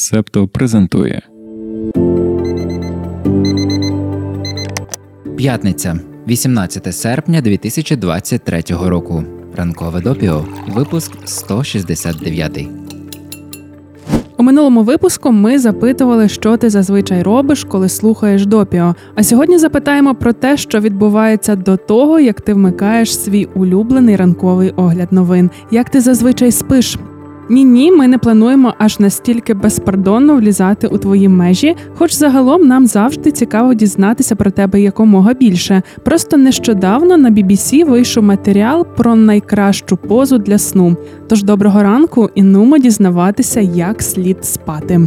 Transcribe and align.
Септо 0.00 0.48
презентує 0.48 1.22
П'ятниця, 5.36 5.98
18 6.28 6.94
серпня 6.94 7.40
2023 7.40 8.62
року. 8.68 9.24
Ранкове 9.56 10.00
допіо. 10.00 10.44
Випуск 10.68 11.12
169. 11.24 12.68
У 14.38 14.42
минулому 14.42 14.82
випуску 14.82 15.32
ми 15.32 15.58
запитували, 15.58 16.28
що 16.28 16.56
ти 16.56 16.70
зазвичай 16.70 17.22
робиш, 17.22 17.64
коли 17.64 17.88
слухаєш 17.88 18.46
допіо. 18.46 18.94
А 19.14 19.22
сьогодні 19.22 19.58
запитаємо 19.58 20.14
про 20.14 20.32
те, 20.32 20.56
що 20.56 20.80
відбувається 20.80 21.56
до 21.56 21.76
того, 21.76 22.20
як 22.20 22.40
ти 22.40 22.54
вмикаєш 22.54 23.18
свій 23.18 23.48
улюблений 23.54 24.16
ранковий 24.16 24.70
огляд 24.70 25.12
новин. 25.12 25.50
Як 25.70 25.90
ти 25.90 26.00
зазвичай 26.00 26.52
спиш? 26.52 26.98
Ні, 27.50 27.64
ні, 27.64 27.92
ми 27.92 28.08
не 28.08 28.18
плануємо 28.18 28.74
аж 28.78 29.00
настільки 29.00 29.54
безпардонно 29.54 30.36
влізати 30.36 30.86
у 30.86 30.98
твої 30.98 31.28
межі, 31.28 31.76
хоч 31.94 32.12
загалом 32.12 32.66
нам 32.66 32.86
завжди 32.86 33.32
цікаво 33.32 33.74
дізнатися 33.74 34.36
про 34.36 34.50
тебе 34.50 34.80
якомога 34.80 35.34
більше. 35.34 35.82
Просто 36.04 36.36
нещодавно 36.36 37.16
на 37.16 37.30
BBC 37.30 37.84
вийшов 37.84 38.24
матеріал 38.24 38.86
про 38.96 39.14
найкращу 39.14 39.96
позу 39.96 40.38
для 40.38 40.58
сну. 40.58 40.96
Тож 41.28 41.42
доброго 41.42 41.82
ранку 41.82 42.30
і 42.34 42.42
нумо 42.42 42.78
дізнаватися, 42.78 43.60
як 43.60 44.02
слід 44.02 44.44
спати. 44.44 45.00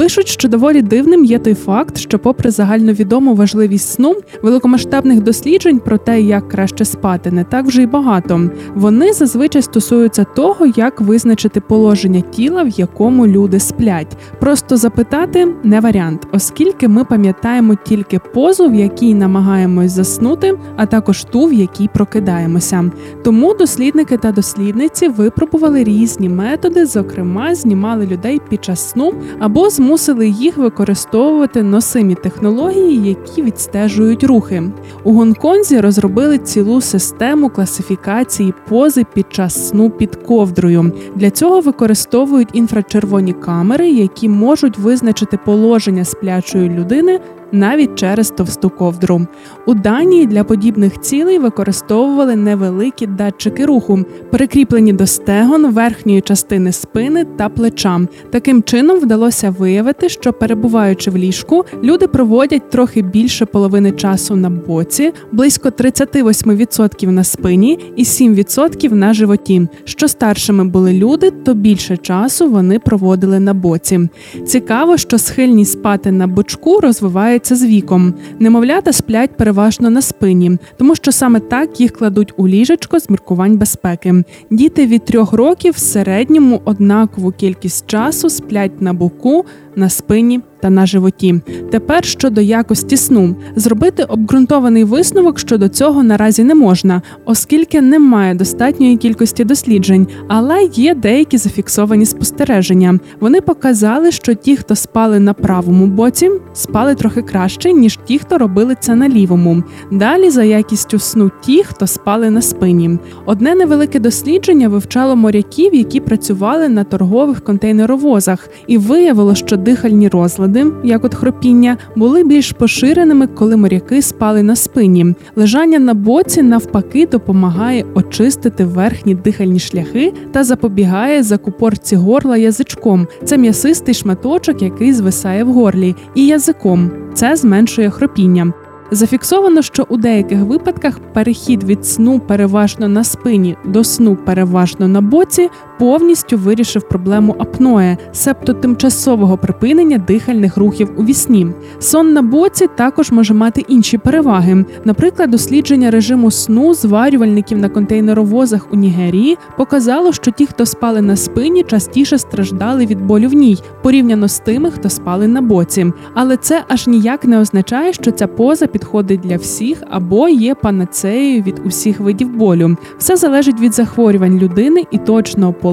Пишуть, 0.00 0.28
що 0.28 0.48
доволі 0.48 0.82
дивним 0.82 1.24
є 1.24 1.38
той 1.38 1.54
факт, 1.54 1.98
що, 1.98 2.18
попри 2.18 2.50
загальновідому 2.50 3.34
важливість 3.34 3.88
сну, 3.88 4.16
великомасштабних 4.42 5.22
досліджень 5.22 5.78
про 5.78 5.98
те, 5.98 6.20
як 6.20 6.48
краще 6.48 6.84
спати, 6.84 7.30
не 7.30 7.44
так 7.44 7.66
вже 7.66 7.82
й 7.82 7.86
багато. 7.86 8.50
Вони 8.74 9.12
зазвичай 9.12 9.62
стосуються 9.62 10.24
того, 10.24 10.66
як 10.76 11.00
визначити 11.00 11.60
положення 11.60 12.20
тіла, 12.20 12.62
в 12.62 12.68
якому 12.68 13.26
люди 13.26 13.60
сплять. 13.60 14.16
Просто 14.40 14.76
запитати 14.76 15.54
не 15.64 15.80
варіант, 15.80 16.26
оскільки 16.32 16.88
ми 16.88 17.04
пам'ятаємо 17.04 17.74
тільки 17.84 18.18
позу, 18.18 18.68
в 18.68 18.74
якій 18.74 19.14
намагаємось 19.14 19.92
заснути, 19.92 20.58
а 20.76 20.86
також 20.86 21.24
ту, 21.24 21.46
в 21.46 21.52
якій 21.52 21.88
прокидаємося. 21.88 22.90
Тому 23.24 23.54
дослідники 23.54 24.16
та 24.16 24.32
дослідниці 24.32 25.08
випробували 25.08 25.84
різні 25.84 26.28
методи, 26.28 26.86
зокрема, 26.86 27.54
знімали 27.54 28.06
людей 28.06 28.40
під 28.48 28.64
час 28.64 28.90
сну 28.90 29.12
або 29.38 29.70
змусили 29.70 29.89
змусили 29.90 30.28
їх 30.28 30.56
використовувати 30.56 31.62
носимі 31.62 32.14
технології, 32.14 33.08
які 33.08 33.42
відстежують 33.42 34.24
рухи. 34.24 34.62
У 35.04 35.12
Гонконзі 35.12 35.80
розробили 35.80 36.38
цілу 36.38 36.80
систему 36.80 37.50
класифікації 37.50 38.54
пози 38.68 39.06
під 39.14 39.26
час 39.32 39.68
сну 39.68 39.90
під 39.90 40.16
ковдрою. 40.16 40.92
Для 41.14 41.30
цього 41.30 41.60
використовують 41.60 42.48
інфрачервоні 42.52 43.32
камери, 43.32 43.90
які 43.90 44.28
можуть 44.28 44.78
визначити 44.78 45.38
положення 45.44 46.04
сплячої 46.04 46.68
людини 46.68 47.20
навіть 47.52 47.94
через 47.94 48.30
товсту 48.30 48.70
ковдру. 48.70 49.26
У 49.66 49.74
Данії 49.74 50.26
для 50.26 50.44
подібних 50.44 51.00
цілей 51.00 51.38
використовували 51.38 52.36
невеликі 52.36 53.06
датчики 53.06 53.66
руху, 53.66 54.04
прикріплені 54.30 54.92
до 54.92 55.06
стегон, 55.06 55.72
верхньої 55.72 56.20
частини 56.20 56.72
спини 56.72 57.24
та 57.36 57.48
плеча. 57.48 58.00
Таким 58.30 58.62
чином 58.62 58.98
вдалося 58.98 59.50
виявити, 59.50 60.08
що 60.08 60.32
перебуваючи 60.32 61.10
в 61.10 61.16
ліжку, 61.16 61.64
люди 61.82 62.06
проводять 62.06 62.70
трохи 62.70 63.02
більше 63.02 63.46
половини 63.46 63.92
часу 63.92 64.36
на 64.36 64.50
боці, 64.50 65.12
близько 65.32 65.68
38% 65.68 67.10
на 67.10 67.24
спині 67.24 67.78
і 67.96 68.02
7% 68.02 68.92
на 68.92 69.14
животі. 69.14 69.68
Що 69.84 70.08
старшими 70.08 70.64
були 70.64 70.92
люди, 70.92 71.30
то 71.30 71.54
більше 71.54 71.96
часу 71.96 72.50
вони 72.50 72.78
проводили 72.78 73.40
на 73.40 73.54
боці. 73.54 74.08
Цікаво, 74.46 74.96
що 74.96 75.18
схильність 75.18 75.72
спати 75.72 76.12
на 76.12 76.26
бочку 76.26 76.80
розвивається 76.80 77.39
розвивається 77.40 77.56
з 77.56 77.64
віком. 77.64 78.14
Немовлята 78.38 78.92
сплять 78.92 79.36
переважно 79.36 79.90
на 79.90 80.02
спині, 80.02 80.58
тому 80.76 80.94
що 80.94 81.12
саме 81.12 81.40
так 81.40 81.80
їх 81.80 81.92
кладуть 81.92 82.32
у 82.36 82.48
ліжечко 82.48 83.00
з 83.00 83.10
міркувань 83.10 83.58
безпеки. 83.58 84.24
Діти 84.50 84.86
від 84.86 85.04
трьох 85.04 85.32
років 85.32 85.74
в 85.74 85.78
середньому 85.78 86.60
однакову 86.64 87.32
кількість 87.32 87.86
часу 87.86 88.30
сплять 88.30 88.82
на 88.82 88.92
боку, 88.92 89.44
на 89.80 89.88
спині 89.88 90.40
та 90.60 90.70
на 90.70 90.86
животі. 90.86 91.40
Тепер 91.70 92.04
щодо 92.04 92.40
якості 92.40 92.96
сну 92.96 93.36
зробити 93.56 94.04
обґрунтований 94.04 94.84
висновок 94.84 95.38
щодо 95.38 95.68
цього 95.68 96.02
наразі 96.02 96.44
не 96.44 96.54
можна, 96.54 97.02
оскільки 97.24 97.80
немає 97.80 98.34
достатньої 98.34 98.96
кількості 98.96 99.44
досліджень, 99.44 100.06
але 100.28 100.62
є 100.74 100.94
деякі 100.94 101.38
зафіксовані 101.38 102.06
спостереження. 102.06 102.98
Вони 103.20 103.40
показали, 103.40 104.12
що 104.12 104.34
ті, 104.34 104.56
хто 104.56 104.76
спали 104.76 105.20
на 105.20 105.34
правому 105.34 105.86
боці, 105.86 106.30
спали 106.52 106.94
трохи 106.94 107.22
краще, 107.22 107.72
ніж 107.72 107.98
ті, 108.04 108.18
хто 108.18 108.38
робили 108.38 108.76
це 108.80 108.94
на 108.94 109.08
лівому. 109.08 109.62
Далі 109.92 110.30
за 110.30 110.44
якістю 110.44 110.98
сну 110.98 111.30
ті, 111.40 111.64
хто 111.64 111.86
спали 111.86 112.30
на 112.30 112.42
спині. 112.42 112.98
Одне 113.26 113.54
невелике 113.54 113.98
дослідження 113.98 114.68
вивчало 114.68 115.16
моряків, 115.16 115.74
які 115.74 116.00
працювали 116.00 116.68
на 116.68 116.84
торгових 116.84 117.44
контейнеровозах, 117.44 118.48
і 118.66 118.78
виявило, 118.78 119.34
що 119.34 119.56
дихальні 119.70 120.08
розлади, 120.08 120.66
як 120.84 121.04
от 121.04 121.14
хропіння, 121.14 121.76
були 121.96 122.24
більш 122.24 122.52
поширеними, 122.52 123.26
коли 123.26 123.56
моряки 123.56 124.02
спали 124.02 124.42
на 124.42 124.56
спині. 124.56 125.14
Лежання 125.36 125.78
на 125.78 125.94
боці 125.94 126.42
навпаки 126.42 127.06
допомагає 127.06 127.84
очистити 127.94 128.64
верхні 128.64 129.14
дихальні 129.14 129.58
шляхи 129.58 130.12
та 130.32 130.44
запобігає 130.44 131.22
закупорці 131.22 131.96
горла 131.96 132.36
язичком. 132.36 133.06
Це 133.24 133.38
м'ясистий 133.38 133.94
шматочок, 133.94 134.62
який 134.62 134.92
звисає 134.92 135.44
в 135.44 135.52
горлі, 135.52 135.94
і 136.14 136.26
язиком. 136.26 136.90
Це 137.14 137.36
зменшує 137.36 137.90
хропіння. 137.90 138.52
Зафіксовано, 138.92 139.62
що 139.62 139.86
у 139.88 139.96
деяких 139.96 140.38
випадках 140.38 140.98
перехід 141.12 141.64
від 141.64 141.86
сну 141.86 142.20
переважно 142.20 142.88
на 142.88 143.04
спині 143.04 143.56
до 143.64 143.84
сну 143.84 144.16
переважно 144.16 144.88
на 144.88 145.00
боці 145.00 145.48
повністю 145.80 146.38
вирішив 146.38 146.88
проблему 146.88 147.36
апноє, 147.38 147.96
себто 148.12 148.52
тимчасового 148.52 149.38
припинення 149.38 149.98
дихальних 149.98 150.56
рухів 150.56 150.90
у 150.96 151.04
вісні. 151.04 151.46
Сон 151.78 152.12
на 152.12 152.22
боці 152.22 152.66
також 152.76 153.10
може 153.10 153.34
мати 153.34 153.64
інші 153.68 153.98
переваги. 153.98 154.64
Наприклад, 154.84 155.30
дослідження 155.30 155.90
режиму 155.90 156.30
сну 156.30 156.74
зварювальників 156.74 157.58
на 157.58 157.68
контейнеровозах 157.68 158.66
у 158.72 158.76
Нігерії 158.76 159.38
показало, 159.56 160.12
що 160.12 160.30
ті, 160.30 160.46
хто 160.46 160.66
спали 160.66 161.02
на 161.02 161.16
спині, 161.16 161.62
частіше 161.62 162.18
страждали 162.18 162.86
від 162.86 163.06
болю 163.06 163.28
в 163.28 163.34
ній, 163.34 163.58
порівняно 163.82 164.28
з 164.28 164.38
тими, 164.38 164.70
хто 164.70 164.90
спали 164.90 165.28
на 165.28 165.40
боці. 165.42 165.92
Але 166.14 166.36
це 166.36 166.64
аж 166.68 166.86
ніяк 166.86 167.24
не 167.24 167.40
означає, 167.40 167.92
що 167.92 168.10
ця 168.10 168.26
поза 168.26 168.66
підходить 168.66 169.20
для 169.20 169.36
всіх 169.36 169.82
або 169.90 170.28
є 170.28 170.54
панацеєю 170.54 171.42
від 171.42 171.60
усіх 171.64 172.00
видів 172.00 172.36
болю. 172.36 172.76
Все 172.98 173.16
залежить 173.16 173.60
від 173.60 173.74
захворювань 173.74 174.38
людини 174.38 174.84
і 174.90 174.98
точного 174.98 175.52
положення, 175.52 175.69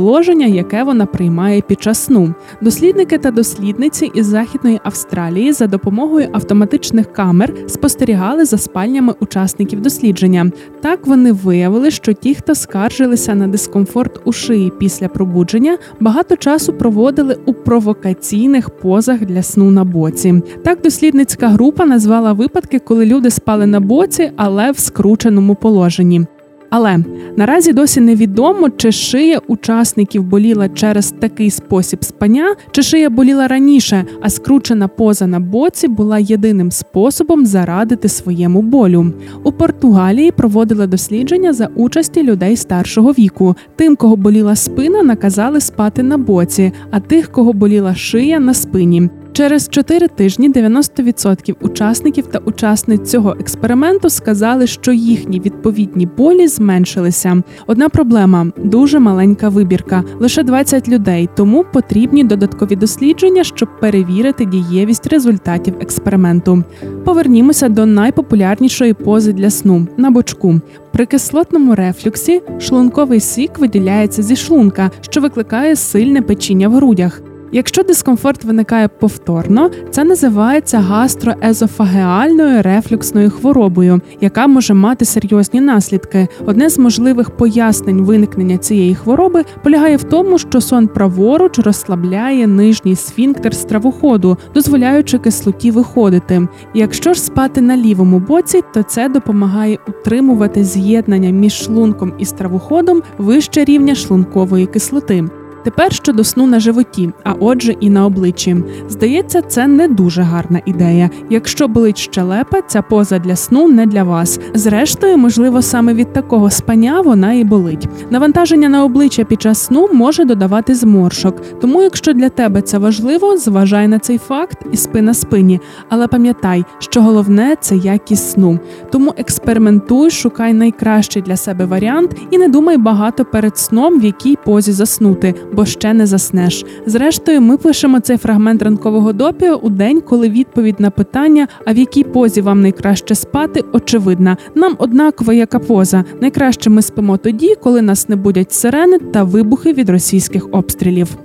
яке 0.47 0.84
вона 0.84 1.06
приймає 1.06 1.62
під 1.62 1.81
час 1.81 2.03
сну. 2.03 2.34
Дослідники 2.62 3.18
та 3.18 3.31
дослідниці 3.31 4.12
із 4.16 4.25
Західної 4.25 4.80
Австралії 4.84 5.53
за 5.53 5.68
допомогою 5.68 6.30
автоматичних 6.31 7.13
камер 7.13 7.53
спостерігали 7.68 8.46
за 8.46 8.57
спальнями 8.57 9.13
учасників 9.19 9.81
дослідження. 9.81 10.52
Так 10.81 11.07
вони 11.07 11.31
виявили, 11.31 11.91
що 11.91 12.13
ті, 12.13 12.36
хто 12.36 12.56
скаржилися 12.56 13.36
на 13.36 13.47
дискомфорт 13.47 14.22
у 14.25 14.31
шиї 14.31 14.72
після 14.80 15.07
пробудження, 15.07 15.78
багато 16.00 16.36
часу 16.36 16.74
проводили 16.74 17.38
у 17.46 17.53
провокаційних 17.53 18.69
позах 18.69 19.25
для 19.25 19.44
сну 19.44 19.72
на 19.72 19.84
боці. 19.84 20.41
Так 20.63 20.81
дослідницька 20.81 21.47
група 21.47 21.86
назвала 21.86 22.34
випадки, 22.34 22.80
коли 22.80 23.06
люди 23.06 23.30
спали 23.30 23.66
на 23.66 23.80
боці, 23.80 24.31
але 24.36 24.72
в 24.72 24.80
скрученому 24.80 25.56
положенні. 25.56 26.25
Але 26.70 26.98
наразі 27.38 27.74
досі 27.74 28.02
невідомо, 28.02 28.70
чи 28.70 28.92
шия 28.92 29.40
учасників 29.48 30.24
боліла 30.24 30.70
через 30.70 31.12
такий 31.20 31.52
спосіб 31.52 32.04
спання, 32.04 32.56
чи 32.72 32.82
шия 32.84 33.10
боліла 33.10 33.48
раніше, 33.48 34.06
а 34.22 34.30
скручена 34.30 34.88
поза 34.88 35.28
на 35.28 35.40
боці 35.40 35.88
була 35.88 36.19
єдиним 36.19 36.72
способом 36.72 37.46
зарадити 37.46 38.10
своєму 38.10 38.62
болю. 38.62 39.14
У 39.44 39.52
Португалії 39.52 40.31
проводили 40.31 40.88
дослідження 40.88 41.54
за 41.54 41.69
участі 41.75 42.24
людей 42.24 42.58
старшого 42.58 43.12
віку. 43.12 43.56
Тим, 43.75 43.96
кого 43.96 44.16
боліла 44.16 44.56
спина, 44.56 45.04
наказали 45.04 45.62
спати 45.62 46.04
на 46.04 46.18
боці, 46.18 46.72
а 46.92 47.00
тих, 47.00 47.31
кого 47.31 47.54
боліла 47.54 47.96
шия 47.96 48.40
на 48.40 48.54
спині. 48.54 49.10
Через 49.33 49.69
чотири 49.69 50.07
тижні 50.07 50.51
90% 50.51 51.56
учасників 51.62 52.27
та 52.27 52.39
учасниць 52.39 53.12
цього 53.12 53.35
експерименту 53.39 54.09
сказали, 54.09 54.68
що 54.68 54.91
їхні 54.91 55.39
відповідні 55.39 56.06
болі 56.18 56.47
зменшилися. 56.47 57.44
Одна 57.68 57.89
проблема 57.89 58.51
дуже 58.57 59.00
маленька 59.00 59.50
вибірка, 59.50 60.03
лише 60.19 60.44
20 60.44 60.89
людей, 60.89 61.29
тому 61.35 61.65
потрібні 61.74 62.24
додаткові 62.24 62.75
дослідження, 62.75 63.44
щоб 63.44 63.79
перевірити 63.79 64.45
дієвість 64.45 65.07
результатів 65.07 65.74
експерименту. 65.81 66.63
Повернімося 67.06 67.69
до 67.69 67.85
найпопулярнішої 67.85 68.94
пози 68.94 69.33
для 69.33 69.50
сну 69.50 69.88
на 69.97 70.12
бочку. 70.12 70.62
При 70.91 71.06
кислотному 71.06 71.75
рефлюксі 71.75 72.41
шлунковий 72.59 73.19
сік 73.19 73.59
виділяється 73.59 74.24
зі 74.24 74.35
шлунка, 74.35 74.91
що 75.01 75.21
викликає 75.21 75.75
сильне 75.75 76.21
печіння 76.21 76.69
в 76.69 76.74
грудях. 76.74 77.21
Якщо 77.52 77.84
дискомфорт 77.84 78.44
виникає 78.44 78.88
повторно, 78.88 79.72
це 79.92 80.04
називається 80.04 80.80
гастроезофагеальною 80.80 82.62
рефлюксною 82.62 83.30
хворобою, 83.30 84.02
яка 84.22 84.48
може 84.48 84.74
мати 84.74 85.06
серйозні 85.06 85.62
наслідки. 85.62 86.28
Одне 86.46 86.70
з 86.70 86.78
можливих 86.78 87.30
пояснень 87.30 88.02
виникнення 88.02 88.58
цієї 88.58 88.96
хвороби 88.96 89.44
полягає 89.64 89.98
в 89.98 90.04
тому, 90.04 90.38
що 90.38 90.62
сон 90.62 90.88
праворуч 90.88 91.60
розслабляє 91.60 92.48
нижній 92.48 92.96
сфінктер 92.96 93.56
стравоходу, 93.56 94.38
дозволяючи 94.54 95.18
кислоті 95.18 95.72
виходити. 95.72 96.48
Якщо 96.74 97.14
ж 97.14 97.22
спати 97.22 97.62
на 97.62 97.78
лівому 97.78 98.20
боці, 98.20 98.62
то 98.74 98.84
це 98.84 99.10
допомагає 99.10 99.78
утримувати 99.88 100.64
з'єднання 100.64 101.30
між 101.30 101.54
шлунком 101.54 102.14
і 102.18 102.26
стравоходом 102.26 103.02
вище 103.18 103.66
рівня 103.66 103.96
шлункової 103.96 104.66
кислоти. 104.66 105.24
Тепер 105.68 105.94
щодо 105.94 106.24
сну 106.24 106.48
на 106.48 106.60
животі, 106.60 107.10
а 107.24 107.34
отже, 107.40 107.75
і 107.80 107.90
на 107.90 108.06
обличчі. 108.06 108.56
Здається, 108.90 109.42
це 109.42 109.68
не 109.68 109.88
дуже 109.88 110.22
гарна 110.22 110.62
ідея. 110.66 111.10
Якщо 111.30 111.68
болить 111.68 111.98
щелепа, 111.98 112.62
ця 112.68 112.81
поза 112.81 113.19
для 113.19 113.36
сну 113.36 113.68
не 113.68 113.86
для 113.86 114.04
вас. 114.04 114.40
Зрештою, 114.54 115.18
можливо, 115.18 115.62
саме 115.62 115.94
від 115.94 116.14
такого 116.14 116.50
спання 116.50 117.02
вона 117.02 117.34
і 117.34 117.44
болить. 117.44 117.88
Навантаження 118.10 118.69
на 118.69 118.84
обличчя 118.84 119.24
під 119.24 119.42
час 119.42 119.66
сну 119.66 119.90
може 119.94 120.25
додавати 120.25 120.75
зморшок. 120.75 121.60
Тому, 121.62 121.81
якщо 121.81 122.13
для 122.13 122.30
тебе 122.30 122.62
це 122.62 122.78
важливо, 122.78 123.38
зважай 123.38 123.88
на 123.88 124.00
цей 124.00 124.18
факт 124.18 124.58
і 124.72 124.78
спи 124.78 125.02
на 125.02 125.13
спині. 125.13 125.60
Але 125.90 126.08
пам'ятай, 126.08 126.66
що 126.80 127.02
головне 127.02 127.56
це 127.62 127.75
якість 127.75 128.31
сну. 128.31 128.60
Тому 128.92 129.13
експериментуй, 129.18 130.12
шукай 130.12 130.54
найкращий 130.54 131.22
для 131.22 131.38
себе 131.38 131.66
варіант 131.66 132.16
і 132.31 132.38
не 132.38 132.48
думай 132.48 132.78
багато 132.78 133.25
перед 133.25 133.58
сном, 133.58 134.00
в 134.00 134.04
якій 134.04 134.38
позі 134.46 134.72
заснути 134.72 135.36
бо 135.57 135.65
ще 135.65 135.94
не 135.94 136.06
заснеш. 136.06 136.65
Зрештою, 136.86 137.42
ми 137.42 137.57
пишемо 137.57 138.00
цей 138.00 138.18
фрагмент 138.18 138.62
ранкового 138.62 139.13
допіо 139.13 139.56
у 139.56 139.69
день, 139.69 140.01
коли 140.01 140.30
відповідь 140.30 140.80
на 140.80 140.89
питання, 140.89 141.48
а 141.65 141.74
в 141.74 141.77
якій 141.77 142.04
позі 142.04 142.42
вам 142.42 142.62
найкраще 142.62 143.15
спати, 143.15 143.63
очевидна. 143.74 144.38
Нам 144.56 144.75
однаково 144.80 145.33
яка 145.33 145.59
поза. 145.59 146.04
Найкраще 146.21 146.69
ми 146.69 146.81
спимо 146.81 147.18
тоді, 147.18 147.56
коли 147.63 147.81
нас 147.81 148.09
не 148.09 148.15
будять 148.15 148.54
сирени 148.54 149.00
та 149.00 149.24
вибухи 149.24 149.74
від 149.74 149.89
російських 149.89 150.48
обстрілів. 150.51 151.18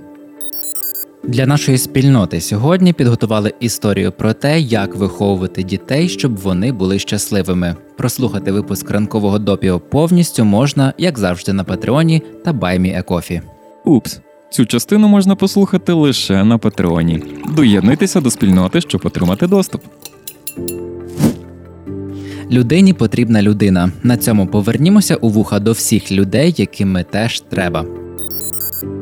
Для 1.23 1.45
нашої 1.45 1.77
спільноти 1.77 2.41
сьогодні 2.41 2.93
підготували 2.93 3.53
історію 3.59 4.11
про 4.11 4.33
те, 4.33 4.59
як 4.59 4.95
виховувати 4.95 5.63
дітей, 5.63 6.09
щоб 6.09 6.37
вони 6.37 6.71
були 6.71 6.99
щасливими. 6.99 7.75
Прослухати 7.97 8.51
випуск 8.51 8.91
ранкового 8.91 9.39
допіо 9.39 9.79
повністю 9.79 10.45
можна, 10.45 10.93
як 10.97 11.19
завжди, 11.19 11.53
на 11.53 11.63
Патреоні 11.63 12.21
та 12.45 12.53
Баймі 12.53 12.89
Екофі. 12.89 13.41
Упс, 13.85 14.21
цю 14.49 14.65
частину 14.65 15.07
можна 15.07 15.35
послухати 15.35 15.93
лише 15.93 16.43
на 16.43 16.57
Патреоні. 16.57 17.23
Доєднуйтеся 17.55 18.21
до 18.21 18.31
спільноти, 18.31 18.81
щоб 18.81 19.01
отримати 19.03 19.47
доступ. 19.47 19.81
Людині 22.51 22.93
потрібна 22.93 23.41
людина. 23.41 23.91
На 24.03 24.17
цьому 24.17 24.47
повернімося 24.47 25.15
у 25.15 25.29
вуха 25.29 25.59
до 25.59 25.71
всіх 25.71 26.11
людей, 26.11 26.53
яким 26.57 26.91
ми 26.91 27.03
теж 27.03 27.39
треба. 27.39 27.85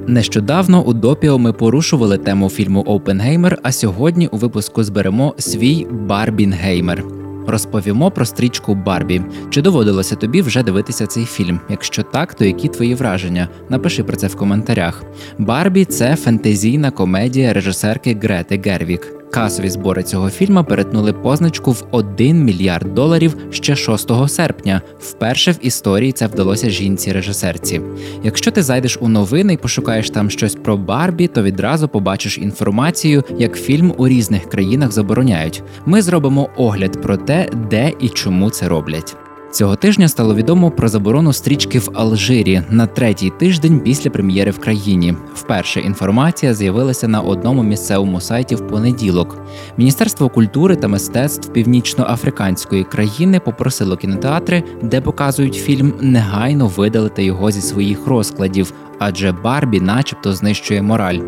Нещодавно 0.07 0.84
у 0.84 0.94
допіо 0.94 1.38
ми 1.38 1.54
порушували 1.54 2.18
тему 2.18 2.50
фільму 2.50 2.81
Опенгеймер, 2.81 3.60
а 3.63 3.72
сьогодні 3.72 4.27
у 4.27 4.38
випуску 4.38 4.84
зберемо 4.84 5.36
свій 5.38 5.88
Барбінгеймер. 5.92 7.21
Розповімо 7.48 8.12
про 8.12 8.26
стрічку 8.26 8.76
Барбі. 8.76 9.22
Чи 9.50 9.62
доводилося 9.62 10.16
тобі 10.16 10.42
вже 10.42 10.64
дивитися 10.64 11.08
цей 11.08 11.26
фільм? 11.26 11.60
Якщо 11.70 12.04
так, 12.04 12.34
то 12.34 12.46
які 12.46 12.68
твої 12.68 12.96
враження? 12.96 13.48
Напиши 13.70 14.04
про 14.04 14.16
це 14.16 14.28
в 14.28 14.36
коментарях. 14.36 15.04
Барбі 15.38 15.86
це 15.86 16.16
фентезійна 16.16 16.92
комедія 16.92 17.54
режисерки 17.54 18.18
Грети 18.22 18.62
Гервік. 18.66 19.21
Касові 19.31 19.69
збори 19.69 20.04
цього 20.04 20.30
фільму 20.30 20.63
перетнули 20.63 21.13
позначку 21.13 21.72
в 21.72 21.83
1 21.92 22.44
мільярд 22.44 22.94
доларів 22.94 23.36
ще 23.51 23.75
6 23.75 24.12
серпня. 24.28 24.81
Вперше 25.00 25.51
в 25.51 25.66
історії 25.66 26.12
це 26.12 26.28
вдалося 26.28 26.69
жінці-режисерці. 26.69 27.81
Якщо 28.24 28.51
ти 28.51 28.63
зайдеш 28.63 28.98
у 29.01 29.07
новини 29.07 29.54
і 29.54 29.57
пошукаєш 29.57 30.10
там 30.10 30.30
щось 30.30 30.56
про 30.56 30.78
Барбі, 30.78 31.28
то 31.28 31.44
відразу 31.44 31.88
побачиш 31.88 32.38
інформацію, 32.38 33.24
як 33.38 33.57
фільм 33.57 33.94
у 33.98 34.07
різних 34.07 34.50
країнах 34.50 34.92
забороняють. 34.92 35.63
Ми 35.86 36.01
зробимо 36.01 36.50
огляд 36.57 37.01
про 37.01 37.18
те, 37.18 37.50
де 37.69 37.94
і 38.00 38.10
чому 38.10 38.50
це 38.50 38.68
роблять. 38.68 39.16
Цього 39.51 39.75
тижня 39.75 40.07
стало 40.07 40.36
відомо 40.36 40.71
про 40.71 40.88
заборону 40.88 41.33
стрічки 41.33 41.80
в 41.80 41.89
Алжирі 41.94 42.62
на 42.69 42.88
третій 42.88 43.30
тиждень 43.30 43.80
після 43.80 44.09
прем'єри 44.09 44.51
в 44.51 44.59
країні. 44.59 45.13
Вперше 45.33 45.80
інформація 45.80 46.53
з'явилася 46.53 47.07
на 47.07 47.21
одному 47.21 47.63
місцевому 47.63 48.21
сайті 48.21 48.56
в 48.56 48.68
понеділок. 48.68 49.38
Міністерство 49.77 50.30
культури 50.30 50.75
та 50.75 50.88
мистецтв 50.88 51.50
північноафриканської 51.50 52.83
країни 52.83 53.39
попросило 53.39 53.98
кінотеатри, 53.98 54.63
де 54.81 55.01
показують 55.01 55.56
фільм, 55.56 55.94
негайно 56.01 56.68
видалити 56.68 57.24
його 57.24 57.51
зі 57.51 57.62
своїх 57.62 58.07
розкладів, 58.07 58.74
адже 59.00 59.31
Барбі, 59.31 59.80
начебто, 59.80 60.33
знищує 60.33 60.81
мораль. 60.81 61.19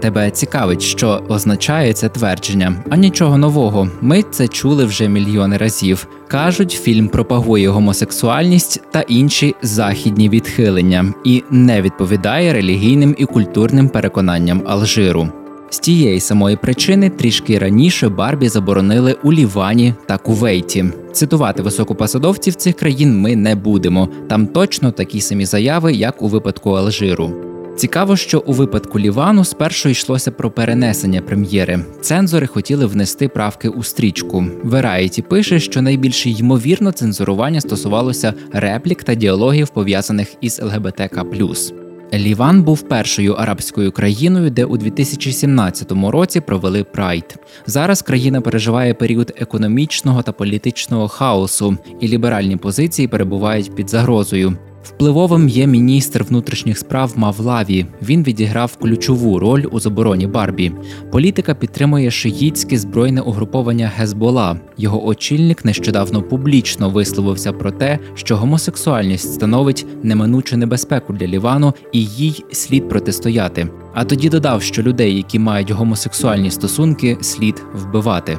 Тебе 0.00 0.30
цікавить, 0.30 0.82
що 0.82 1.22
означає 1.28 1.92
це 1.92 2.08
твердження, 2.08 2.84
а 2.90 2.96
нічого 2.96 3.38
нового. 3.38 3.88
Ми 4.00 4.22
це 4.22 4.48
чули 4.48 4.84
вже 4.84 5.08
мільйони 5.08 5.56
разів. 5.56 6.08
Кажуть, 6.28 6.72
фільм 6.82 7.08
пропагує 7.08 7.68
гомосексуальність 7.68 8.82
та 8.90 9.00
інші 9.00 9.54
західні 9.62 10.28
відхилення 10.28 11.14
і 11.24 11.42
не 11.50 11.82
відповідає 11.82 12.52
релігійним 12.52 13.14
і 13.18 13.24
культурним 13.24 13.88
переконанням 13.88 14.62
Алжиру. 14.66 15.28
З 15.70 15.78
тієї 15.78 16.20
самої 16.20 16.56
причини 16.56 17.10
трішки 17.10 17.58
раніше 17.58 18.08
Барбі 18.08 18.48
заборонили 18.48 19.16
у 19.22 19.32
Лівані 19.32 19.94
та 20.06 20.18
Кувейті. 20.18 20.84
Цитувати 21.12 21.62
високопосадовців 21.62 22.54
цих 22.54 22.76
країн 22.76 23.20
ми 23.20 23.36
не 23.36 23.54
будемо. 23.54 24.08
Там 24.28 24.46
точно 24.46 24.92
такі 24.92 25.20
самі 25.20 25.44
заяви, 25.46 25.92
як 25.92 26.22
у 26.22 26.28
випадку 26.28 26.70
Алжиру. 26.70 27.47
Цікаво, 27.78 28.16
що 28.16 28.42
у 28.46 28.52
випадку 28.52 28.98
Лівану 28.98 29.44
спершу 29.44 29.88
йшлося 29.88 30.30
про 30.30 30.50
перенесення 30.50 31.20
прем'єри. 31.20 31.80
Цензори 32.00 32.46
хотіли 32.46 32.86
внести 32.86 33.28
правки 33.28 33.68
у 33.68 33.82
стрічку. 33.82 34.44
Variety 34.64 35.22
пише, 35.22 35.60
що 35.60 35.82
найбільш 35.82 36.26
ймовірно 36.26 36.92
цензурування 36.92 37.60
стосувалося 37.60 38.34
реплік 38.52 39.04
та 39.04 39.14
діалогів 39.14 39.68
пов'язаних 39.68 40.34
із 40.40 40.60
ЛГБТК. 40.62 41.24
Ліван 42.14 42.62
був 42.62 42.82
першою 42.82 43.34
арабською 43.34 43.92
країною, 43.92 44.50
де 44.50 44.64
у 44.64 44.76
2017 44.76 45.92
році 45.92 46.40
провели 46.40 46.84
прайд. 46.84 47.36
Зараз 47.66 48.02
країна 48.02 48.40
переживає 48.40 48.94
період 48.94 49.34
економічного 49.36 50.22
та 50.22 50.32
політичного 50.32 51.08
хаосу, 51.08 51.78
і 52.00 52.08
ліберальні 52.08 52.56
позиції 52.56 53.08
перебувають 53.08 53.74
під 53.74 53.90
загрозою. 53.90 54.56
Впливовим 54.88 55.48
є 55.48 55.66
міністр 55.66 56.22
внутрішніх 56.22 56.78
справ 56.78 57.12
Мавлаві. 57.16 57.86
Він 58.02 58.22
відіграв 58.22 58.76
ключову 58.76 59.38
роль 59.38 59.64
у 59.70 59.80
забороні 59.80 60.26
Барбі. 60.26 60.72
Політика 61.12 61.54
підтримує 61.54 62.10
шиїтське 62.10 62.78
збройне 62.78 63.20
угруповання 63.20 63.92
Гезбола. 63.96 64.60
Його 64.78 65.06
очільник 65.06 65.64
нещодавно 65.64 66.22
публічно 66.22 66.90
висловився 66.90 67.52
про 67.52 67.70
те, 67.70 67.98
що 68.14 68.36
гомосексуальність 68.36 69.34
становить 69.34 69.86
неминучу 70.02 70.56
небезпеку 70.56 71.12
для 71.12 71.26
Лівану 71.26 71.74
і 71.92 72.04
їй 72.04 72.44
слід 72.52 72.88
протистояти. 72.88 73.68
А 73.94 74.04
тоді 74.04 74.28
додав, 74.28 74.62
що 74.62 74.82
людей, 74.82 75.16
які 75.16 75.38
мають 75.38 75.70
гомосексуальні 75.70 76.50
стосунки, 76.50 77.18
слід 77.20 77.62
вбивати. 77.74 78.38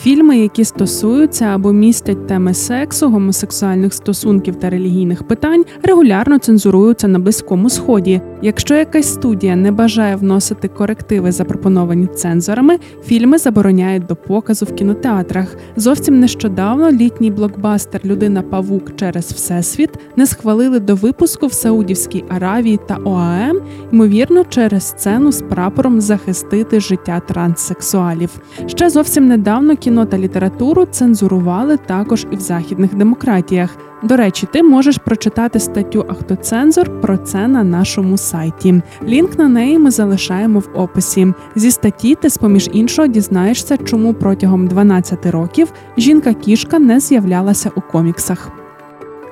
Фільми, 0.00 0.38
які 0.38 0.64
стосуються 0.64 1.44
або 1.44 1.72
містять 1.72 2.26
теми 2.26 2.54
сексу, 2.54 3.10
гомосексуальних 3.10 3.94
стосунків 3.94 4.56
та 4.56 4.70
релігійних 4.70 5.22
питань, 5.22 5.64
регулярно 5.82 6.38
цензуруються 6.38 7.08
на 7.08 7.18
близькому 7.18 7.70
сході. 7.70 8.20
Якщо 8.42 8.74
якась 8.74 9.14
студія 9.14 9.56
не 9.56 9.72
бажає 9.72 10.16
вносити 10.16 10.68
корективи, 10.68 11.32
запропоновані 11.32 12.06
цензорами, 12.06 12.78
фільми 13.04 13.38
забороняють 13.38 14.06
до 14.06 14.16
показу 14.16 14.66
в 14.66 14.74
кінотеатрах. 14.74 15.56
Зовсім 15.76 16.20
нещодавно 16.20 16.90
літній 16.90 17.30
блокбастер 17.30 18.00
Людина 18.04 18.42
Павук 18.42 18.96
через 18.96 19.32
всесвіт 19.32 19.90
не 20.16 20.26
схвалили 20.26 20.80
до 20.80 20.94
випуску 20.94 21.46
в 21.46 21.52
Саудівській 21.52 22.24
Аравії 22.28 22.78
та 22.88 22.96
ОАЕ, 23.04 23.52
ймовірно, 23.92 24.44
через 24.44 24.88
сцену 24.88 25.32
з 25.32 25.42
прапором 25.42 26.00
захистити 26.00 26.80
життя 26.80 27.20
транссексуалів. 27.20 28.30
Ще 28.66 28.90
зовсім 28.90 29.28
недавно 29.28 29.76
кіно 29.76 30.06
та 30.06 30.18
літературу 30.18 30.86
цензурували 30.86 31.76
також 31.76 32.26
і 32.30 32.36
в 32.36 32.40
західних 32.40 32.94
демократіях. 32.94 33.76
До 34.02 34.16
речі, 34.16 34.48
ти 34.52 34.62
можеш 34.62 34.98
прочитати 34.98 35.60
статтю 35.60 36.04
Ахтоцензор 36.08 37.00
про 37.00 37.16
це 37.16 37.48
на 37.48 37.64
нашому 37.64 38.16
сайті. 38.16 38.82
Лінк 39.02 39.38
на 39.38 39.48
неї 39.48 39.78
ми 39.78 39.90
залишаємо 39.90 40.58
в 40.58 40.68
описі. 40.74 41.34
Зі 41.54 41.70
статті 41.70 42.14
ти, 42.14 42.30
з 42.30 42.38
поміж 42.38 42.70
іншого, 42.72 43.08
дізнаєшся, 43.08 43.76
чому 43.76 44.14
протягом 44.14 44.66
12 44.66 45.26
років 45.26 45.72
жінка-кішка 45.98 46.78
не 46.78 47.00
з'являлася 47.00 47.70
у 47.76 47.80
коміксах. 47.80 48.50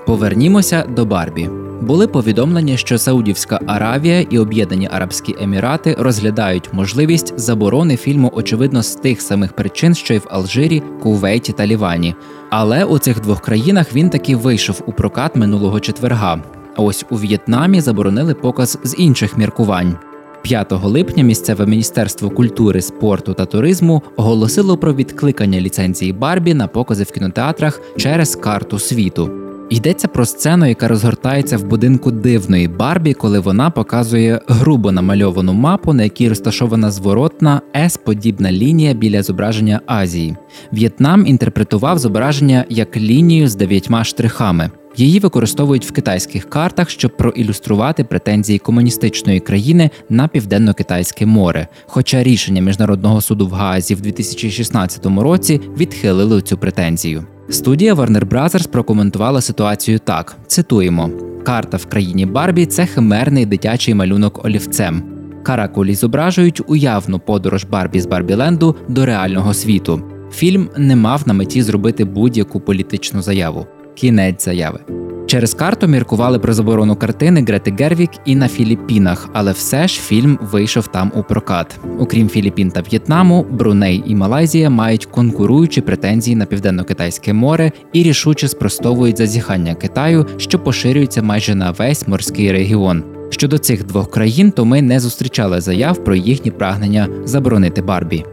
Повернімося 0.06 0.85
до 0.97 1.04
Барбі. 1.04 1.63
Були 1.81 2.07
повідомлення, 2.07 2.76
що 2.76 2.99
Саудівська 2.99 3.61
Аравія 3.66 4.21
і 4.21 4.38
Об'єднані 4.38 4.88
Арабські 4.93 5.35
Емірати 5.40 5.97
розглядають 5.99 6.69
можливість 6.73 7.38
заборони 7.38 7.97
фільму, 7.97 8.33
очевидно, 8.35 8.83
з 8.83 8.95
тих 8.95 9.21
самих 9.21 9.52
причин, 9.52 9.95
що 9.95 10.14
й 10.14 10.19
в 10.19 10.26
Алжирі, 10.31 10.83
Кувейті 11.02 11.52
та 11.52 11.66
Лівані. 11.66 12.14
Але 12.50 12.85
у 12.85 12.99
цих 12.99 13.21
двох 13.21 13.40
країнах 13.40 13.95
він 13.95 14.11
таки 14.11 14.37
вийшов 14.37 14.83
у 14.87 14.93
прокат 14.93 15.37
минулого 15.37 15.81
четверга. 15.81 16.43
А 16.76 16.83
ось 16.83 17.04
у 17.11 17.16
В'єтнамі 17.16 17.81
заборонили 17.81 18.35
показ 18.35 18.78
з 18.85 18.95
інших 18.99 19.38
міркувань. 19.38 19.99
5 20.43 20.73
липня 20.73 21.23
місцеве 21.23 21.66
міністерство 21.66 22.31
культури, 22.31 22.83
спорту 22.83 23.35
та 23.35 23.47
туризму 23.47 24.02
оголосило 24.16 24.76
про 24.76 24.95
відкликання 24.95 25.61
ліцензії 25.61 26.12
Барбі 26.12 26.54
на 26.54 26.66
покази 26.66 27.04
в 27.04 27.11
кінотеатрах 27.11 27.81
через 27.97 28.37
карту 28.37 28.78
світу. 28.78 29.43
Йдеться 29.71 30.09
про 30.09 30.26
сцену, 30.26 30.66
яка 30.66 30.88
розгортається 30.88 31.56
в 31.56 31.64
будинку 31.64 32.11
дивної 32.11 32.68
Барбі, 32.68 33.14
коли 33.14 33.38
вона 33.38 33.71
показує 33.71 34.40
грубо 34.49 34.92
намальовану 34.92 35.52
мапу, 35.52 35.92
на 35.92 36.02
якій 36.02 36.28
розташована 36.28 36.90
зворотна 36.90 37.61
С-подібна 37.76 38.52
лінія 38.52 38.94
біля 38.94 39.23
зображення 39.23 39.80
Азії. 39.87 40.37
В'єтнам 40.73 41.26
інтерпретував 41.26 41.99
зображення 41.99 42.64
як 42.68 42.97
лінію 42.97 43.49
з 43.49 43.54
дев'ятьма 43.54 44.04
штрихами. 44.04 44.71
Її 44.97 45.21
використовують 45.21 45.87
в 45.87 45.92
китайських 45.92 46.50
картах, 46.50 46.90
щоб 46.90 47.16
проілюструвати 47.16 48.04
претензії 48.04 48.59
комуністичної 48.59 49.40
країни 49.40 49.90
на 50.11 50.28
південно-китайське 50.28 51.26
море. 51.26 51.68
Хоча 51.87 52.23
рішення 52.23 52.62
міжнародного 52.62 53.21
суду 53.21 53.47
в 53.47 53.52
Гаазі 53.52 53.94
в 53.94 54.00
2016 54.00 55.06
році 55.06 55.61
відхилили 55.76 56.42
цю 56.42 56.59
претензію. 56.59 57.25
Студія 57.48 57.94
Warner 57.94 58.24
Bros. 58.24 58.68
прокоментувала 58.68 59.40
ситуацію 59.40 59.98
так: 59.98 60.36
цитуємо: 60.46 61.10
карта 61.44 61.76
в 61.76 61.86
країні 61.86 62.26
Барбі 62.26 62.66
це 62.66 62.86
химерний 62.86 63.46
дитячий 63.46 63.94
малюнок 63.94 64.44
олівцем. 64.44 65.02
Каракулі 65.42 65.94
зображують 65.94 66.62
уявну 66.66 67.18
подорож 67.18 67.64
Барбі 67.64 68.00
з 68.00 68.06
Барбіленду 68.06 68.76
до 68.88 69.06
реального 69.06 69.54
світу. 69.54 70.02
Фільм 70.32 70.68
не 70.76 70.96
мав 70.96 71.22
на 71.26 71.34
меті 71.34 71.62
зробити 71.62 72.04
будь-яку 72.04 72.60
політичну 72.60 73.22
заяву. 73.22 73.66
Кінець 73.94 74.44
заяви. 74.44 74.80
Через 75.26 75.54
карту 75.54 75.87
міркували 75.87 76.38
про 76.38 76.52
заборону 76.52 76.97
картини 76.97 77.45
Грети 77.49 77.75
Гервік 77.78 78.11
і 78.25 78.37
на 78.37 78.49
Філіппінах, 78.49 79.28
але 79.33 79.52
все 79.52 79.88
ж 79.88 80.00
фільм 80.00 80.38
вийшов 80.43 80.87
там 80.87 81.12
у 81.14 81.23
прокат. 81.23 81.78
Окрім 81.99 82.28
Філіппін 82.28 82.71
та 82.71 82.81
В'єтнаму, 82.81 83.47
Бруней 83.50 84.02
і 84.07 84.14
Малайзія 84.14 84.71
мають 84.71 85.07
конкуруючі 85.07 85.81
претензії 85.81 86.37
на 86.37 86.47
південно-китайське 86.47 87.33
море 87.33 87.73
і 87.93 88.02
рішуче 88.02 88.49
спростовують 88.49 89.19
зазіхання 89.19 89.75
Китаю, 89.75 90.26
що 90.37 90.59
поширюється 90.59 91.23
майже 91.23 91.54
на 91.54 91.71
весь 91.71 92.09
морський 92.09 92.52
регіон. 92.52 93.02
Щодо 93.31 93.59
цих 93.59 93.87
двох 93.87 94.11
країн, 94.11 94.50
то 94.50 94.64
ми 94.64 94.83
не 94.83 95.00
зустрічали 95.00 95.61
заяв 95.61 96.04
про 96.04 96.14
їхні 96.14 96.50
прагнення 96.50 97.09
заборонити 97.25 97.83
Барбі. 97.83 98.25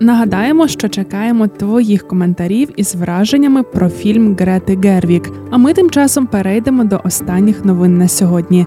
Нагадаємо, 0.00 0.68
що 0.68 0.88
чекаємо 0.88 1.48
твоїх 1.48 2.08
коментарів 2.08 2.68
із 2.76 2.94
враженнями 2.94 3.62
про 3.62 3.88
фільм 3.88 4.36
Грети 4.36 4.78
Гервік. 4.84 5.30
А 5.50 5.56
ми 5.56 5.74
тим 5.74 5.90
часом 5.90 6.26
перейдемо 6.26 6.84
до 6.84 7.00
останніх 7.04 7.64
новин 7.64 7.98
на 7.98 8.08
сьогодні. 8.08 8.66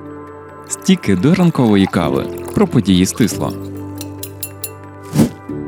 Стіки 0.68 1.16
до 1.16 1.36
ранкової 1.36 1.86
кави 1.86 2.26
про 2.56 2.68
події 2.68 3.06
стисло. 3.06 3.69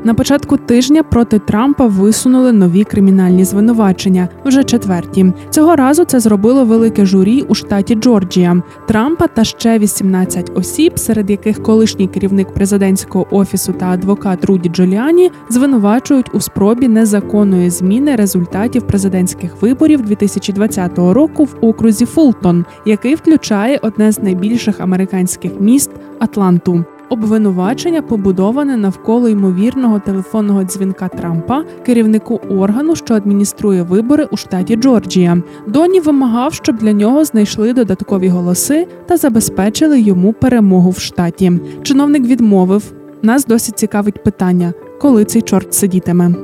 На 0.04 0.14
початку 0.14 0.56
тижня 0.56 1.02
проти 1.02 1.38
Трампа 1.38 1.86
висунули 1.86 2.52
нові 2.52 2.84
кримінальні 2.84 3.44
звинувачення, 3.44 4.28
вже 4.44 4.64
четверті. 4.64 5.32
Цього 5.50 5.76
разу 5.76 6.04
це 6.04 6.20
зробило 6.20 6.64
велике 6.64 7.04
журі 7.04 7.42
у 7.48 7.54
штаті 7.54 7.94
Джорджія. 7.94 8.62
Трампа 8.88 9.26
та 9.26 9.44
ще 9.44 9.78
18 9.78 10.52
осіб, 10.54 10.98
серед 10.98 11.30
яких 11.30 11.62
колишній 11.62 12.08
керівник 12.08 12.54
президентського 12.54 13.26
офісу 13.30 13.72
та 13.72 13.86
адвокат 13.86 14.44
Руді 14.44 14.68
Джуліані, 14.68 15.30
звинувачують 15.48 16.34
у 16.34 16.40
спробі 16.40 16.88
незаконної 16.88 17.70
зміни 17.70 18.16
результатів 18.16 18.82
президентських 18.82 19.62
виборів 19.62 20.02
2020 20.02 20.98
року 20.98 21.44
в 21.44 21.56
окрузі 21.60 22.06
Фултон, 22.06 22.64
який 22.86 23.14
включає 23.14 23.78
одне 23.82 24.12
з 24.12 24.22
найбільших 24.22 24.80
американських 24.80 25.52
міст 25.60 25.90
Атланту. 26.18 26.84
Обвинувачення 27.12 28.02
побудоване 28.02 28.76
навколо 28.76 29.28
ймовірного 29.28 29.98
телефонного 29.98 30.64
дзвінка 30.64 31.08
Трампа, 31.08 31.64
керівнику 31.86 32.40
органу, 32.50 32.96
що 32.96 33.14
адмініструє 33.14 33.82
вибори 33.82 34.28
у 34.30 34.36
штаті 34.36 34.76
Джорджія. 34.76 35.42
Доні 35.66 36.00
вимагав, 36.00 36.54
щоб 36.54 36.76
для 36.76 36.92
нього 36.92 37.24
знайшли 37.24 37.72
додаткові 37.72 38.28
голоси 38.28 38.86
та 39.06 39.16
забезпечили 39.16 40.00
йому 40.00 40.32
перемогу 40.32 40.90
в 40.90 40.98
штаті. 40.98 41.52
Чиновник 41.82 42.22
відмовив. 42.22 42.92
Нас 43.22 43.46
досить 43.46 43.78
цікавить 43.78 44.24
питання, 44.24 44.72
коли 45.00 45.24
цей 45.24 45.42
чорт 45.42 45.74
сидітиме. 45.74 46.34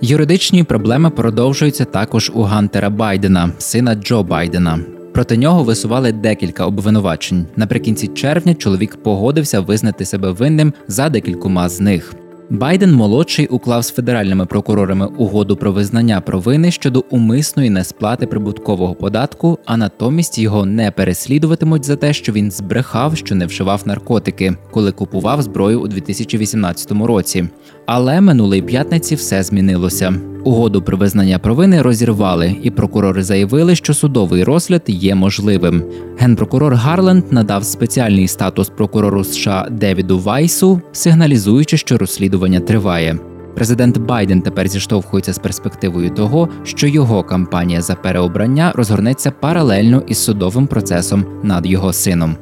Юридичні 0.00 0.64
проблеми 0.64 1.10
продовжуються 1.10 1.84
також 1.84 2.32
у 2.34 2.42
Гантера 2.42 2.90
Байдена, 2.90 3.50
сина 3.58 3.94
Джо 3.94 4.22
Байдена. 4.22 4.78
Проти 5.12 5.36
нього 5.36 5.64
висували 5.64 6.12
декілька 6.12 6.66
обвинувачень. 6.66 7.46
Наприкінці 7.56 8.08
червня 8.08 8.54
чоловік 8.54 8.96
погодився 9.02 9.60
визнати 9.60 10.04
себе 10.04 10.30
винним 10.30 10.72
за 10.88 11.08
декількома 11.08 11.68
з 11.68 11.80
них. 11.80 12.14
Байден 12.50 12.94
молодший 12.94 13.46
уклав 13.46 13.84
з 13.84 13.90
федеральними 13.90 14.46
прокурорами 14.46 15.06
угоду 15.06 15.56
про 15.56 15.72
визнання 15.72 16.20
провини 16.20 16.70
щодо 16.70 17.04
умисної 17.10 17.70
несплати 17.70 18.26
прибуткового 18.26 18.94
податку, 18.94 19.58
а 19.66 19.76
натомість 19.76 20.38
його 20.38 20.66
не 20.66 20.90
переслідуватимуть 20.90 21.84
за 21.84 21.96
те, 21.96 22.12
що 22.12 22.32
він 22.32 22.50
збрехав, 22.50 23.16
що 23.16 23.34
не 23.34 23.46
вживав 23.46 23.82
наркотики, 23.84 24.56
коли 24.70 24.92
купував 24.92 25.42
зброю 25.42 25.80
у 25.80 25.88
2018 25.88 26.92
році. 26.92 27.48
Але 27.86 28.20
минулої 28.20 28.62
п'ятниці 28.62 29.14
все 29.14 29.42
змінилося. 29.42 30.14
Угоду 30.44 30.82
про 30.82 30.96
визнання 30.96 31.38
провини 31.38 31.82
розірвали, 31.82 32.56
і 32.62 32.70
прокурори 32.70 33.22
заявили, 33.22 33.76
що 33.76 33.94
судовий 33.94 34.44
розгляд 34.44 34.82
є 34.86 35.14
можливим. 35.14 35.82
Генпрокурор 36.18 36.74
Гарленд 36.74 37.24
надав 37.30 37.64
спеціальний 37.64 38.28
статус 38.28 38.68
прокурору 38.68 39.24
США 39.24 39.68
Девіду 39.70 40.18
Вайсу, 40.18 40.80
сигналізуючи, 40.92 41.76
що 41.76 41.98
розслідування 41.98 42.60
триває. 42.60 43.18
Президент 43.54 43.98
Байден 43.98 44.42
тепер 44.42 44.68
зіштовхується 44.68 45.32
з 45.32 45.38
перспективою 45.38 46.10
того, 46.10 46.48
що 46.64 46.86
його 46.86 47.22
кампанія 47.22 47.80
за 47.80 47.94
переобрання 47.94 48.72
розгорнеться 48.74 49.30
паралельно 49.30 50.02
із 50.06 50.18
судовим 50.18 50.66
процесом 50.66 51.24
над 51.42 51.66
його 51.66 51.92
сином. 51.92 52.36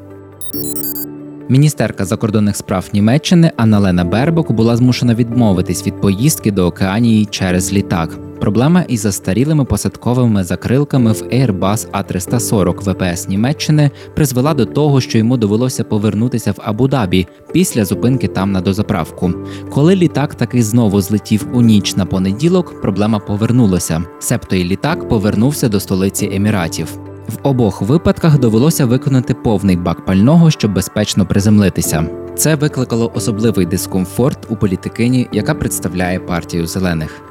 Міністерка 1.51 2.05
закордонних 2.05 2.57
справ 2.57 2.89
Німеччини 2.93 3.53
Анналена 3.57 4.05
Бербок 4.05 4.53
була 4.53 4.77
змушена 4.77 5.15
відмовитись 5.15 5.87
від 5.87 6.01
поїздки 6.01 6.51
до 6.51 6.67
Океанії 6.67 7.27
через 7.27 7.73
літак. 7.73 8.19
Проблема 8.41 8.85
із 8.89 9.01
застарілими 9.01 9.65
посадковими 9.65 10.45
закрилками 10.45 11.13
в 11.13 11.23
Airbus 11.23 11.91
A340 11.91 12.75
ВПС 12.81 13.29
Німеччини 13.29 13.91
призвела 14.15 14.55
до 14.55 14.67
того, 14.67 15.01
що 15.01 15.19
йому 15.19 15.37
довелося 15.37 15.85
повернутися 15.85 16.53
в 16.53 16.61
Абу-Дабі 16.67 17.27
після 17.53 17.85
зупинки 17.85 18.29
там 18.29 18.53
на 18.53 18.61
дозаправку. 18.61 19.33
Коли 19.71 19.97
літак 19.97 20.35
таки 20.35 20.63
знову 20.63 21.01
злетів 21.01 21.47
у 21.53 21.61
ніч 21.61 21.97
на 21.97 22.07
понеділок, 22.07 22.81
проблема 22.81 23.19
повернулася. 23.19 24.03
Себто 24.19 24.57
і 24.57 24.65
літак 24.65 25.09
повернувся 25.09 25.69
до 25.69 25.81
столиці 25.81 26.31
Еміратів. 26.33 27.08
В 27.29 27.39
обох 27.43 27.83
випадках 27.83 28.39
довелося 28.39 28.87
виконати 28.87 29.35
повний 29.35 29.77
бак 29.77 30.05
пального, 30.05 30.51
щоб 30.51 30.75
безпечно 30.75 31.27
приземлитися. 31.27 32.07
Це 32.37 32.55
викликало 32.55 33.13
особливий 33.15 33.67
дискомфорт 33.67 34.39
у 34.49 34.57
політикині, 34.57 35.29
яка 35.33 35.55
представляє 35.55 36.21
партію 36.21 36.67
зелених. 36.67 37.23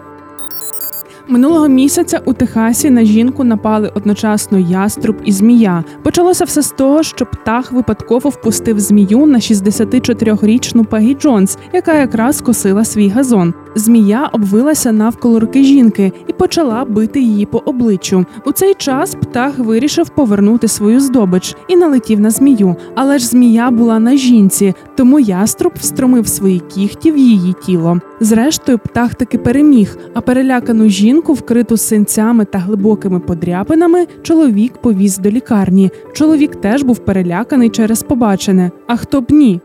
Минулого 1.30 1.68
місяця 1.68 2.22
у 2.26 2.34
Техасі 2.34 2.90
на 2.90 3.04
жінку 3.04 3.44
напали 3.44 3.92
одночасно 3.96 4.60
яструб 4.60 5.16
і 5.26 5.32
змія. 5.32 5.84
Почалося 6.04 6.46
все 6.46 6.62
з 6.62 6.72
того, 6.72 7.04
що 7.04 7.26
птах 7.26 7.72
випадково 7.72 8.30
впустив 8.30 8.80
змію 8.80 9.26
на 9.26 9.38
64-річну 9.38 10.86
Пегі 10.86 11.16
Джонс, 11.16 11.58
яка 11.74 11.94
якраз 11.94 12.42
косила 12.42 12.86
свій 12.86 13.10
газон. 13.10 13.54
Змія 13.78 14.30
обвилася 14.34 14.92
навколо 14.92 15.40
руки 15.40 15.64
жінки 15.64 16.12
і 16.28 16.34
почала 16.34 16.86
бити 16.86 17.22
її 17.22 17.46
по 17.46 17.58
обличчю. 17.58 18.26
У 18.46 18.52
цей 18.52 18.74
час 18.74 19.16
птах 19.16 19.60
вирішив 19.60 20.10
повернути 20.10 20.68
свою 20.68 21.00
здобич 21.00 21.56
і 21.68 21.76
налетів 21.76 22.20
на 22.20 22.30
змію. 22.30 22.76
Але 22.96 23.20
ж 23.20 23.28
змія 23.28 23.72
була 23.72 24.00
на 24.00 24.16
жінці, 24.16 24.74
тому 24.96 25.20
яструб 25.20 25.74
встромив 25.80 26.28
свої 26.28 26.60
кіхті 26.60 27.12
в 27.12 27.18
її 27.18 27.54
тіло. 27.66 28.00
Зрештою, 28.20 28.78
птах 28.78 29.16
таки 29.16 29.38
переміг, 29.38 29.98
а 30.14 30.22
перелякану 30.22 30.90
жінку, 30.90 31.34
вкриту 31.34 31.78
синцями 31.78 32.46
та 32.46 32.58
глибокими 32.58 33.20
подряпинами, 33.20 34.08
чоловік 34.22 34.74
повіз 34.82 35.18
до 35.18 35.30
лікарні. 35.30 35.92
Чоловік 36.14 36.56
теж 36.56 36.84
був 36.84 37.00
переляканий 37.00 37.70
через 37.70 38.04
побачене. 38.04 38.72
А 38.88 38.96
хто 38.98 39.22
б 39.22 39.32
ні? 39.32 39.62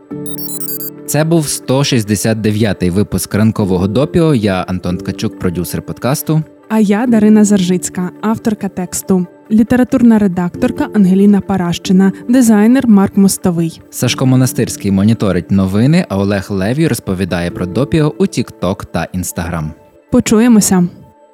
Це 1.05 1.23
був 1.23 1.43
169-й 1.45 2.89
випуск 2.89 3.35
ранкового 3.35 3.87
допіо. 3.87 4.35
Я 4.35 4.61
Антон 4.61 4.97
Ткачук, 4.97 5.39
продюсер 5.39 5.81
подкасту. 5.81 6.43
А 6.69 6.79
я 6.79 7.07
Дарина 7.07 7.43
Заржицька, 7.43 8.11
авторка 8.21 8.69
тексту. 8.69 9.27
літературна 9.51 10.19
редакторка 10.19 10.87
Ангеліна 10.95 11.41
Паращина, 11.41 12.11
дизайнер 12.29 12.87
Марк 12.87 13.17
Мостовий. 13.17 13.81
Сашко 13.89 14.25
Монастирський 14.25 14.91
моніторить 14.91 15.51
новини, 15.51 16.05
а 16.09 16.17
Олег 16.19 16.47
Левій 16.49 16.87
розповідає 16.87 17.51
про 17.51 17.65
допіо 17.65 18.13
у 18.17 18.23
TikTok 18.23 18.85
та 18.85 19.07
Instagram. 19.15 19.69
Почуємося. 20.11 20.87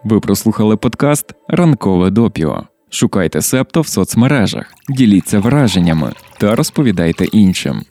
Ви 0.03 0.19
прослухали 0.19 0.77
подкаст 0.77 1.25
Ранкове 1.47 2.09
допіо. 2.09 2.63
Шукайте 2.89 3.41
септо 3.41 3.81
в 3.81 3.87
соцмережах, 3.87 4.65
діліться 4.89 5.39
враженнями 5.39 6.11
та 6.37 6.55
розповідайте 6.55 7.25
іншим. 7.25 7.81